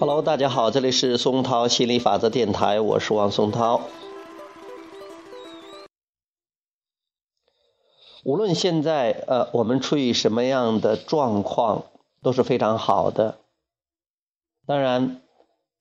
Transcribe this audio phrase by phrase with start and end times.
[0.00, 3.80] Hello，大家好，这里是松涛心理法则电台，我是王松涛。
[8.48, 11.84] 论现在呃我们处于什么样的状况，
[12.22, 13.36] 都是非常好的。
[14.64, 15.20] 当然，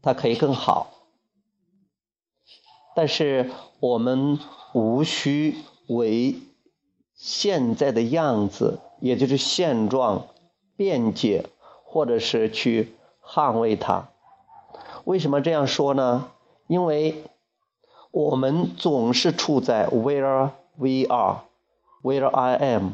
[0.02, 0.88] 它可以更好，
[2.94, 4.38] 但是我们
[4.74, 5.56] 无需
[5.88, 6.36] 为
[7.16, 10.28] 现在的样子，也就是现状
[10.76, 11.46] 辩解，
[11.86, 12.94] 或者是去。
[13.30, 14.08] 捍卫它，
[15.04, 16.32] 为什么这样说呢？
[16.68, 17.26] 因为
[18.12, 21.42] 我们总是处在 where we are
[22.08, 22.92] Where I am，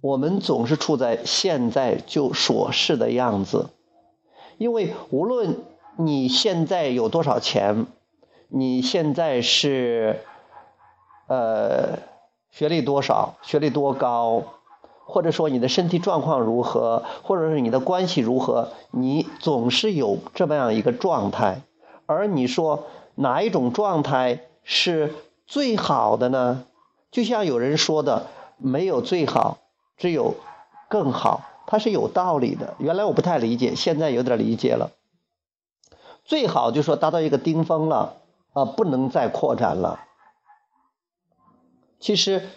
[0.00, 3.70] 我们总是处在现在就所是的样子。
[4.58, 5.56] 因为无论
[5.96, 7.86] 你现在有多少钱，
[8.46, 10.20] 你现在是
[11.26, 11.98] 呃
[12.52, 14.44] 学历多少，学历多高。
[15.06, 21.62] 或者说你的身体状况如何，或者是你的关系如何，你总是有这么样一个状态。
[22.06, 22.84] 而你说
[23.16, 25.12] 哪一种状态是
[25.44, 26.64] 最好的呢？
[27.14, 28.26] 就像有人说的，
[28.56, 29.58] 没有最好，
[29.96, 30.34] 只有
[30.88, 32.74] 更好，它是有道理的。
[32.80, 34.90] 原来我不太理解，现在有点理解了。
[36.24, 38.16] 最好就说达到一个顶峰了，
[38.52, 40.00] 啊，不能再扩展了。
[42.00, 42.48] 其实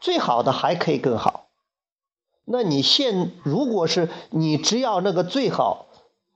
[0.00, 1.46] 最好的还可以更好。
[2.44, 5.86] 那你现如果是你只要那个最好，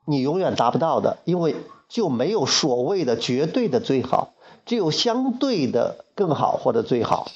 [0.04, 1.56] 你永远达不到的，因为
[1.88, 7.30] 就没有所谓的绝对的最好，只有相对的更好或者最好。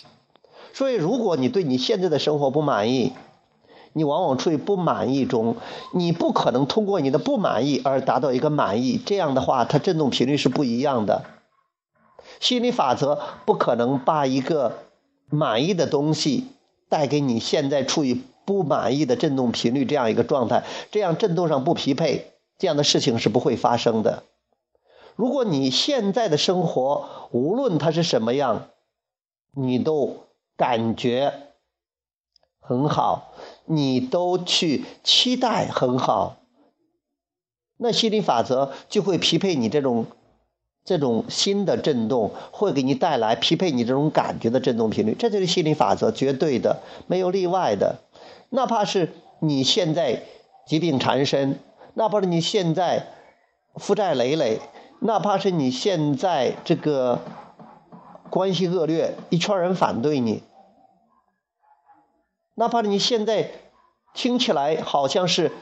[0.73, 3.13] 所以，如果你对你现在的生活不满意，
[3.93, 5.57] 你往往处于不满意中，
[5.95, 9.01] 你不可能通过你的不满意而达到一个满意。
[9.05, 11.25] 这样的话，它振动频率是不一样的。
[12.41, 14.79] 心理法则不可能把一个
[15.31, 16.47] 满意的东西
[16.89, 18.23] 带给你现在处于。
[18.49, 24.23] 不满意的振动频率这样一个状态，这样振动上不匹配，这样的事情是不会发生的。
[25.19, 28.69] 如果你现在的生活无论它是什么样，
[29.51, 31.33] 你都感觉
[32.61, 33.33] 很好，
[33.65, 36.37] 你都去期待很好，
[37.79, 40.07] 那心理法则就会匹配你这种
[40.85, 45.17] 这种新的振动，会给你带来匹配你这种感觉的振动频率。
[45.19, 48.03] 这就是心理法则，绝对的，没有例外的。
[48.51, 50.23] 哪怕是你现在
[50.65, 51.59] 疾病缠身，
[51.95, 53.09] 哪怕是你现在
[53.75, 54.61] 负债累累，
[55.01, 57.21] 哪怕是你现在这个
[58.31, 60.43] 关系恶劣，一圈人反对你，
[62.55, 63.51] 哪怕你现在
[64.15, 65.53] 听起来好像是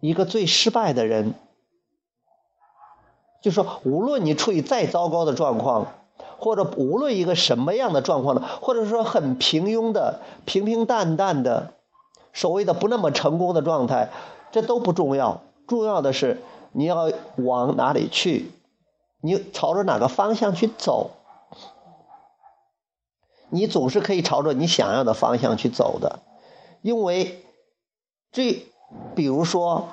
[0.00, 1.34] 一个最失败的人，
[3.42, 5.86] 就说无论你处于再糟糕的状况。
[6.38, 11.74] 或者无论一个什么样的状况呢，或者说很平庸的、平平淡淡的，
[12.32, 14.08] 所谓的不那么成功的状态，
[14.50, 15.42] 这都不重要。
[15.66, 16.40] 重要的是
[16.72, 18.50] 你要往哪里去，
[19.20, 21.10] 你朝着哪个方向去走，
[23.48, 26.20] 你总是可以朝着你想要的方向去走的，
[26.82, 27.44] 因为
[28.32, 28.66] 这，
[29.14, 29.88] 比如说。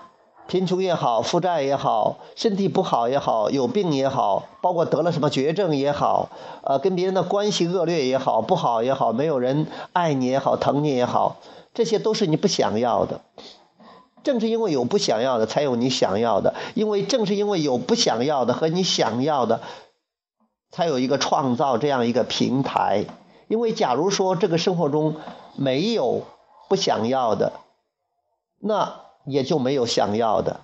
[0.50, 6.30] 贫穷也好，负债也好，身体不好也好，有病也好，包括得了什么绝症也好，
[6.64, 11.36] 呃，跟别人的关系恶劣也好，不好也好，没有人爱你也好，疼你也好，
[11.74, 13.20] 这些都是你不想要的。
[14.24, 16.56] 正是因为有不想要的，才有你想要的。
[16.76, 19.62] 因为正是因为有不想要的和你想要的，
[20.72, 23.06] 才有一个创造这样一个平台。
[23.48, 25.16] 因为假如说这个生活中
[25.56, 26.24] 没有
[26.70, 27.54] 不想要的，
[28.60, 29.08] 那。
[29.30, 30.62] 也就没有想要的。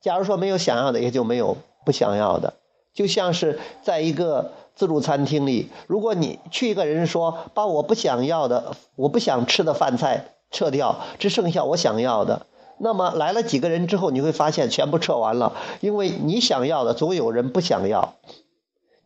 [0.00, 1.56] 假如说没有想要的，也就没有
[1.86, 2.54] 不想要的。
[2.92, 12.46] 就像是在一个自助餐厅里，如果你去一个人说把我不想要的、我不想吃的饭菜撤掉，只剩下我想要的，
[12.78, 18.14] 那么来了几个人之后，你会发现全部撤完了，因为你想要的总有人不想要。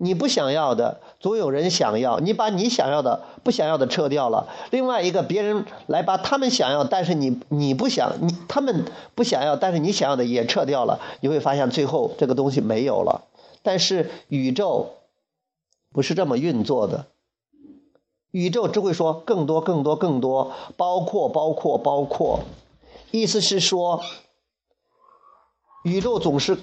[0.01, 2.21] 你不想要的，总有人想要。
[2.21, 8.85] 你把你想要的、不想要的撤掉了，另外一个别人来把他们想要，但是你你不想，你他们
[9.17, 13.25] 不想要，但是你想要的也撤掉了，你会发现最后这个东西没有了。
[13.65, 14.91] 但是宇宙
[15.93, 17.07] 不是这么运作的，
[18.31, 22.41] 宇宙只会说更多、更多、更多，包括、包括、包括，
[23.11, 24.03] 意思是说，
[25.85, 26.59] 宇宙总是。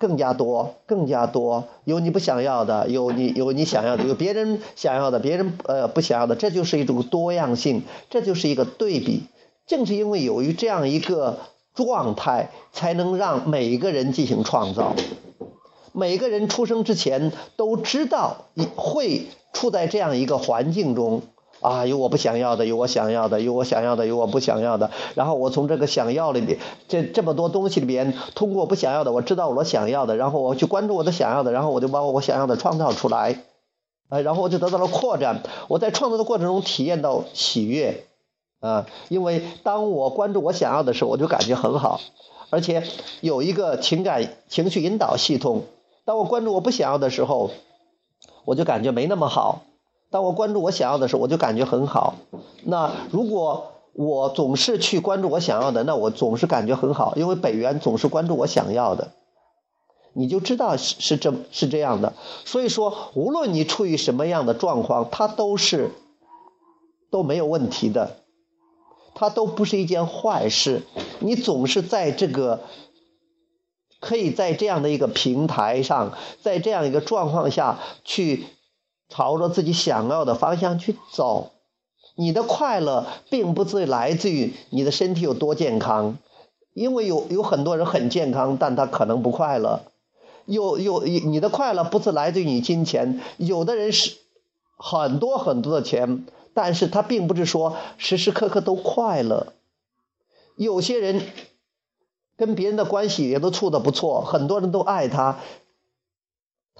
[0.00, 9.24] 更加多，更加多，有你不想要的，有你有你想要的，有别人想要的，别人呃不想要的，这就是一种多样性，这就是一个对比。
[9.66, 11.40] 正是因为有于这样一个
[11.74, 14.94] 状态，才能让每一个人进行创造。
[15.90, 18.44] 每个人出生之前都知道
[18.76, 21.22] 会处在这样一个环境中。
[21.60, 24.90] 啊，有我不想要的，有我想要的，有我想要的，有我不想要的。
[25.14, 33.42] 然后我从这个想要里边，这这么多东西里边，通过不想要的，我知道我想要的，然后我去关注我的想要的，然后我就把我想要的创造出来，
[34.08, 35.42] 啊，然后我就得到了扩展。
[35.66, 38.04] 我在创造的过程中体验到喜悦，
[38.60, 42.00] 啊，因为当我关注我想要的时候，我就感觉很好，
[42.50, 42.84] 而且
[43.20, 45.64] 有一个情感情绪引导系统。
[46.04, 47.50] 当我关注我不想要的时候，
[48.44, 49.62] 我就感觉没那么好。
[50.10, 52.14] 当我关注我想要的时候，我就感觉很好。
[52.64, 59.12] 那如果我总是去关注我想要的，那我总是感觉很好，因为北元总是关注我想要的。
[60.14, 62.14] 你就知道是是这是这样的。
[62.46, 65.90] 所以说，无论你处于什么样的状况，它都是
[67.10, 68.16] 都没有问题的，
[69.14, 70.82] 它都不是一件坏事。
[71.18, 72.60] 你总是在这个
[74.00, 78.46] 可以在这样的一个平台上，在这样一个状况下去。
[79.08, 81.50] 朝着自己想要的方向去走，
[82.14, 86.18] 你的快乐并不是来自于你的身体有多健康，
[86.74, 89.80] 因为有有很多人很健康，但他可能不快乐。
[90.44, 94.16] 有有你的快乐不是来自于你金钱，有的人是
[94.76, 99.52] 很多很多的钱，但是他并不是说时时刻刻都快乐。
[100.56, 101.22] 有些人
[102.36, 105.38] 跟别人的关系也都处的不错，很多人都爱他。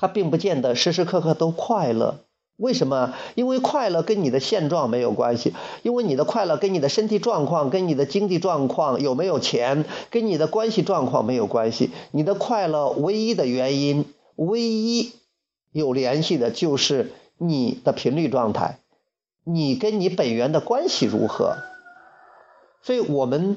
[0.00, 2.20] 他并不见得时时刻刻都快乐，
[2.56, 3.14] 为什么？
[3.34, 11.90] 因为快乐跟你的现状没有关系，因为你的快乐跟你的身体状况、跟你的经济状况有没有钱、跟你的关系状况没有关系。
[12.12, 14.06] 你的快乐唯一的原因、
[14.36, 15.12] 唯一
[15.72, 18.78] 有联系的就是你的频率状态，
[19.44, 21.56] 你跟你本源的关系如何。
[22.82, 23.56] 所以我们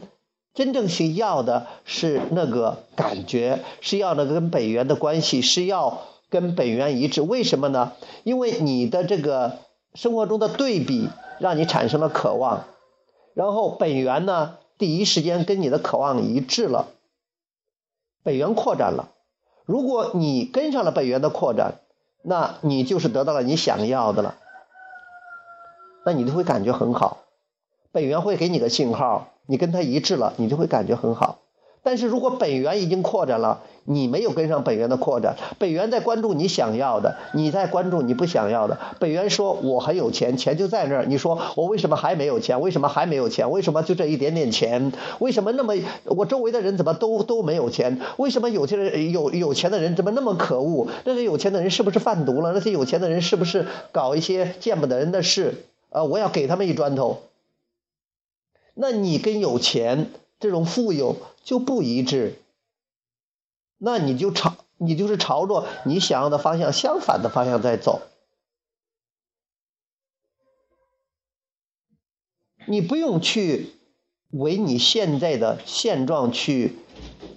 [0.54, 6.02] 真正需要的是那个感觉，是要那个跟本源的关系，是要。
[6.32, 7.92] 跟本源一致，为什么呢？
[8.24, 9.60] 因为你的这个
[9.94, 12.64] 生活中的对比，让你产生了渴望，
[13.34, 16.88] 然后本源呢，第一时间跟你的渴望一致了，
[18.24, 19.12] 本源扩展了。
[19.66, 21.82] 如果你跟上了本源的扩展，
[22.24, 24.36] 那你就是得到了你想要的了，
[26.06, 27.26] 那你就会感觉很好。
[27.92, 31.40] 本源会给你个信号，你跟他一致了，你就会感觉很好。
[31.84, 38.78] 但是如果本源已经扩展了，你没有跟上本源的扩展，本源在关注你想要的，你在关注你不想要的。
[39.00, 42.62] 本源说：“我很有钱，钱就在那儿。”你说：“我为什么还没有钱？
[42.62, 43.50] 为什么还没有钱？
[43.50, 44.92] 为什么就这一点点钱？
[45.20, 45.74] 为什么那么
[46.06, 48.00] 我周围的人怎么都都没有钱？
[48.18, 50.88] 为什么有些人有有钱的人怎么那么可恶？
[51.04, 52.54] 那些有钱的人是不是贩毒了？
[52.54, 55.66] 那些有钱的人是不是搞一些见不得人的事？
[55.90, 57.24] 啊，我要给他们一砖头。
[58.74, 61.18] 那你跟有钱这种富有？
[61.44, 62.36] 就不一致，
[63.84, 68.02] 那你就朝你就是朝着你想要的方向相反的方向在走，
[72.68, 73.74] 你不用去
[74.30, 76.76] 为你现在的现状去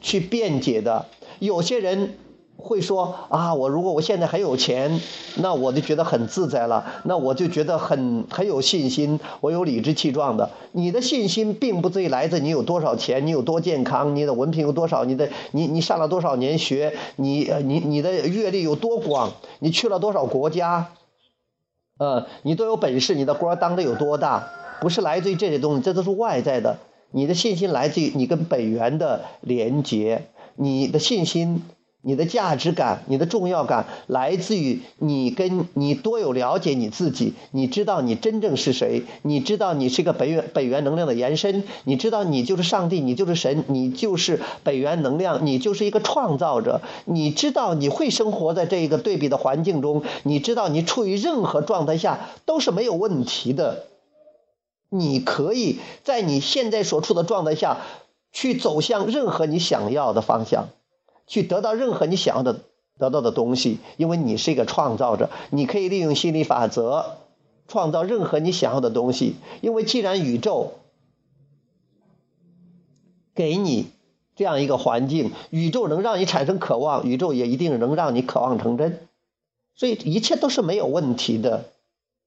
[0.03, 1.09] 去辩解的，
[1.39, 2.19] 有些人。
[2.65, 5.01] 会说啊，我如果我现在很有钱，
[5.37, 10.51] 那我就觉得很自在了，那我就觉得很很有信心，我有理直气壮的。
[10.73, 20.93] 你的信心并不在于来自你有多少钱，你有多健康，你的文凭有多少，你的你你上了多少年学，你你你的阅历有多广，你去了多少国家，
[21.99, 24.49] 呃，你都有本事，你的官当的有多大，
[24.81, 26.79] 不是来自于这些东西，这都是外在的。
[27.11, 31.63] 你的信心来自于你跟本源的连接，你的信心。
[32.07, 53.87] 你的价值感、你的重要感来自于你跟你多有了解你自己，你知道你真正是谁，你知道你是一个本源本源能量的延伸，你知道你就是上帝，你就是神，你就是本源能量，你就是一个创造者，你知道你会生活在这一个对比的环境中，你知道你处于任何状态下都是没有问题的，
[54.91, 57.79] 你可以在你现在所处的状态下
[58.31, 60.69] 去走向任何你想要的方向。
[61.27, 62.61] 去得到任何你想要的
[62.99, 67.17] 得到的东西，因为你是一个创造者，你可以利用心理法则
[67.67, 69.37] 创造任何你想要的东西。
[69.61, 70.75] 因为既然宇宙
[73.35, 73.87] 给你
[74.37, 79.07] 这样一个环境，宇宙能让你产生渴望，宇宙也一定能让你渴望成真。
[79.75, 81.65] 所以一切都是没有问题的。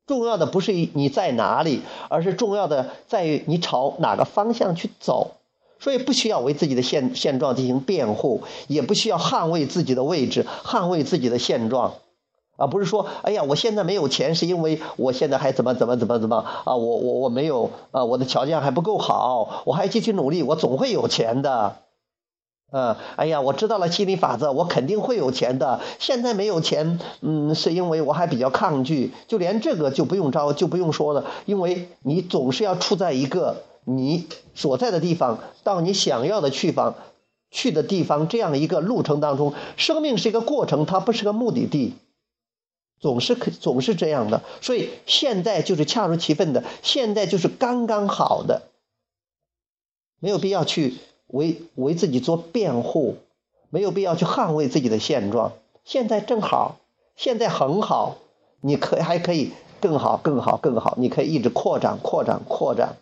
[0.06, 5.36] 重要的不是你在哪里，而是重要的在于你朝哪个方向去走。
[5.80, 11.94] 所以不需要为自己的现现状进行辩护，也不需要捍卫自己的位置，捍卫自己的现状，
[12.58, 21.76] 而不是说，哎呀，我现在没有钱，是因为我现在还怎么怎么怎么怎么啊，我我我没有啊，我的条件还不够好，我还继续努力，我总会有钱的。
[22.70, 25.80] 嗯，哎呀，我知道了心理法则，我肯定会有钱的。
[26.00, 36.96] 现在没有钱，嗯，是因为我还比较抗拒，就连这个就不用招，就不用说了，因为你总是要处在一个你所在的地方到你想要的去方
[37.50, 39.54] 去的地方这样一个路程当中。
[39.78, 41.94] 生命是一个过程，它不是个目的地，
[43.00, 44.44] 总是可总是这样的。
[44.60, 48.64] 所以现在就是恰如其分的，现在就是刚刚好的，
[50.20, 50.96] 没有必要去。
[51.28, 53.18] 为为自己做辩护，
[53.70, 55.52] 没有必要去捍卫自己的现状。
[55.84, 56.78] 现在正好，
[57.18, 58.16] 现在很好，
[58.62, 59.52] 你可还可以
[59.82, 62.96] 更好、更好、更好，你可以一直扩展、扩展、扩展。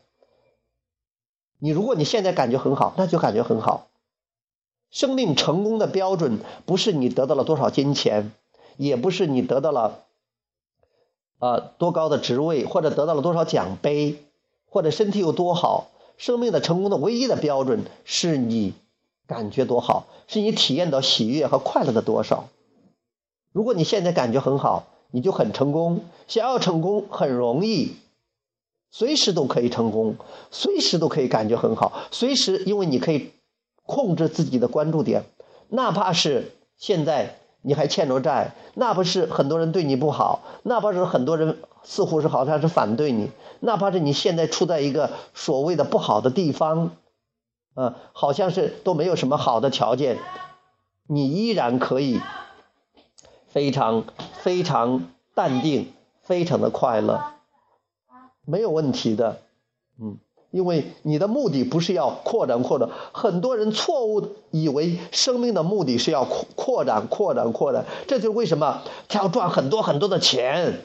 [1.59, 3.87] 你如果你现在感觉很好，那就感觉很好。
[4.91, 8.31] 生命成功的标准不是你得到了多少金钱，
[8.77, 10.03] 也不是你得到了
[11.39, 14.23] 呃多高的职位，或者得到了多少奖杯，
[14.69, 15.87] 或者身体有多好。
[16.17, 18.73] 生命的成功的唯一的标准是你
[19.27, 22.45] 感觉多好，是你体验到喜悦和快乐的多少。
[23.51, 26.05] 如果你现在感觉很好，你就很成功。
[26.27, 27.97] 想要成功很容易，
[28.97, 30.15] 随时都可以成功，
[30.51, 33.31] 随时都可以感觉很好，随时因为你可以
[33.85, 35.25] 控制自己的关注点，
[35.67, 37.35] 哪怕是现在。
[37.67, 46.91] 你还欠着债，那不是很多人对你不好，哪怕是很多人似乎是好像是反对你，哪怕是你现在处在一个所谓的不好的地方，
[47.73, 50.19] 啊，好像是都没有什么好的条件，
[51.07, 52.21] 你依然可以
[53.47, 57.31] 非常非常淡定，非常的快乐，
[58.45, 59.37] 没有问题的，
[59.99, 60.17] 嗯。
[60.51, 70.79] 因为你的目的不是要扩展扩展，很多人错误以为生命的目的是要扩扩展扩展扩展，这就是为什么他要赚很多很多的钱，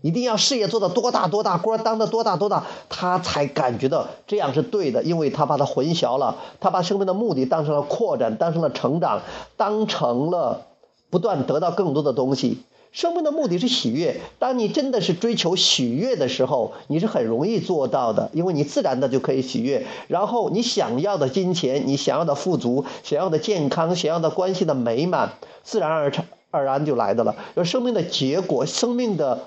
[0.00, 9.22] 一定要事业做到多大多大，官当的多大多大，他才感觉到这样是对的，因为他把它混淆了，他把生命的目的当成了扩展，当成了成长，
[9.56, 10.68] 当成了
[11.10, 12.62] 不断得到更多的东西。
[12.92, 14.20] 生命的目的是喜悦。
[14.38, 19.86] 当你真的是追求喜悦的时候，你是很容易做到的，因为你自然的就可以喜悦。
[20.08, 25.32] 然后你想要的金钱、你想要的富足、想要的健康、想要的关系的美满，
[25.62, 27.36] 自然而成而然就来的了。
[27.54, 29.44] 而生命的结果、生命的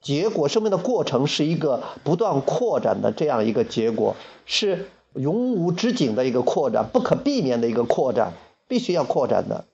[0.00, 4.16] 结果、生命的过程，是一个不断扩展的这样一个结果，
[4.46, 8.32] 是永无止境的一个扩展，不可避免的一个扩展，
[8.66, 9.66] 必须要扩展的。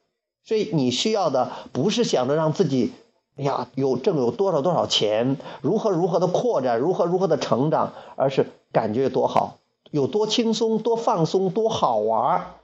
[0.43, 2.93] 所以你需要的不是想着让自己，
[3.37, 9.59] 哎呀，有挣有多少多少钱，如何如何的扩展，如何如何的成长，而是感觉有多好，
[9.91, 12.55] 有多轻松，多放松，多好玩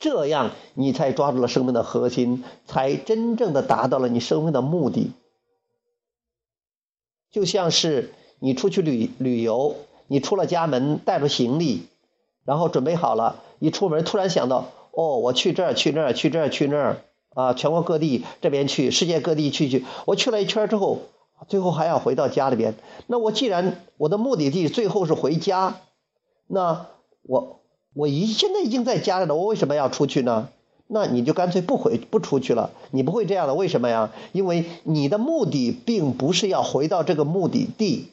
[0.00, 5.12] 这样你才抓住了生命的核心，才真正的达到了你生命的目的。
[7.30, 9.74] 就像是你出去旅旅游，
[10.06, 11.88] 你出了家门，带着行李，
[12.44, 14.68] 然后准备好了，一出门突然想到。
[14.98, 16.96] 哦，我去这儿，去那儿，去这儿，去那儿，
[17.32, 19.84] 啊，全国各地这边去，世界各地去去。
[20.06, 21.02] 我去了一圈之后，
[21.46, 22.74] 最后还要回到家里边。
[23.06, 25.76] 那我既然我的目的地最后是回家，
[26.48, 26.86] 那
[27.22, 27.60] 我
[27.94, 30.48] 我已现在已经在家里了，我为什么要出去呢？
[30.88, 32.72] 那你就干脆不回不出去了。
[32.90, 34.10] 你不会这样的，为什么呀？
[34.32, 38.08] 因为你的目的并不是要回到这个目的地。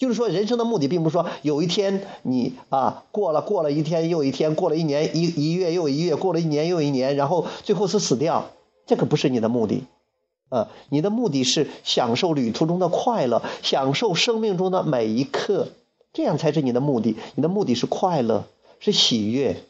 [0.00, 8.50] 就是说，人生的目的并不是说有一天你啊过了过了一天又一天，过了一年一一月又一月，过了一年又一年，然后最后是死掉，
[8.86, 9.84] 这可不是你的目的，
[10.48, 15.68] 啊，你的目的是享受旅途中的快乐，享受生命中的每一刻，
[16.14, 17.16] 这样才是你的目的。
[17.34, 18.46] 你的目的是快乐，
[18.78, 19.62] 是喜悦。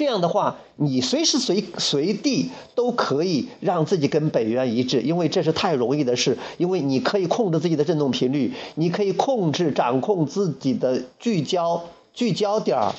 [0.00, 6.38] 这样的话，你随时随随地都可以让自己跟本源一致，因为这是太容易的事。
[6.56, 12.94] 因为你可以控制自己的振动频率，你可以控制、掌控自己的聚焦、聚焦点儿。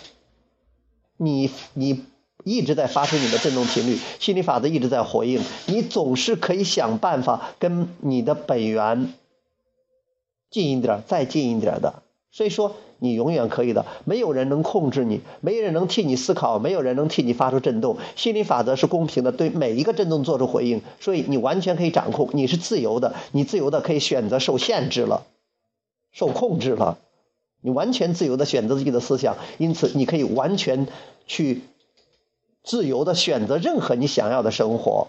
[1.17, 2.03] 你你
[2.43, 9.11] 一直在发出你的振动频率，心理法则一直在回应，你总是可以想办法跟你的本源
[10.51, 12.00] 近一点、再近一点的。
[12.31, 12.75] 所以说。
[13.03, 17.97] 你永远可以的，没有人能控制你，没有人能替你思考，没有人能替你发出震动。
[18.15, 25.25] 心理法则是公平的，对每一个震动做出回应，所以你完全可以掌控，你是自由的，你自由的可以选择受限制了，
[26.11, 26.99] 受控制了，
[27.59, 30.87] 你完全自由的选择自己的思想，因此你可以完全
[31.25, 31.63] 去
[32.63, 35.07] 自由的选择任何你想要的生活。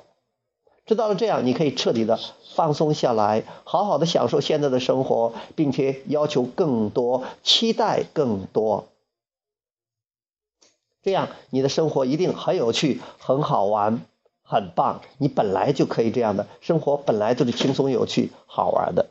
[0.87, 2.19] 知道了这样，你可以彻底的
[2.55, 8.89] 放松下来，好好的享受现在的生活，并且要求更多，期待更多。
[11.03, 14.03] 这样你的生活一定很有趣、很好玩、
[14.43, 15.01] 很棒。
[15.19, 19.09] 你本来就可以这样的生活，本来就是轻松、有趣、好玩的。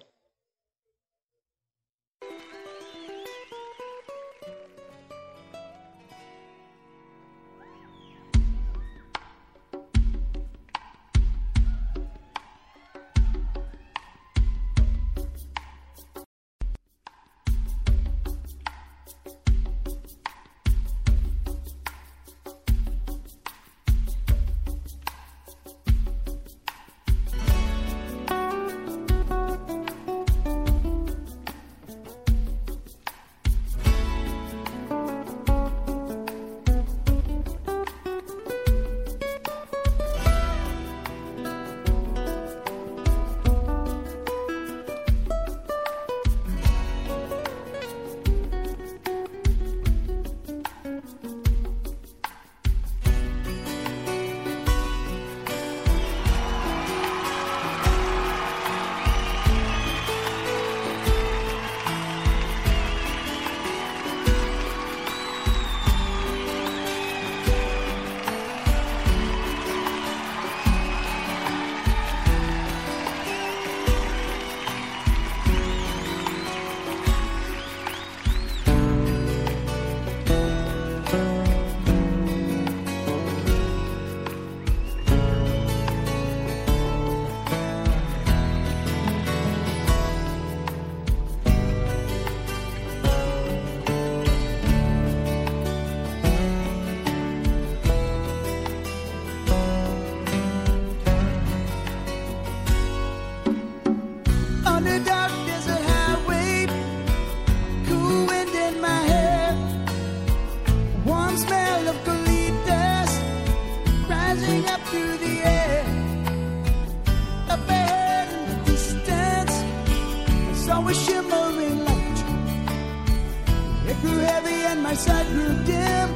[125.22, 126.10] light grew dim.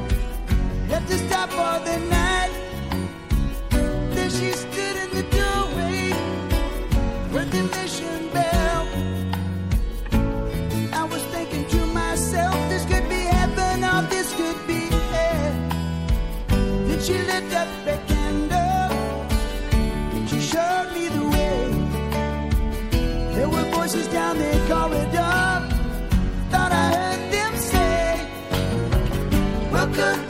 [0.90, 2.52] Had to stop for the night.
[4.16, 6.14] Then she stood in the doorway
[7.34, 8.88] with the mission bell.
[10.94, 15.54] I was thinking to myself, this could be heaven or this could be hell.
[16.88, 18.66] Then she lit up a candle
[20.30, 21.62] she showed me the way.
[23.36, 25.35] There were voices down the corridor.
[29.96, 30.25] 잠깐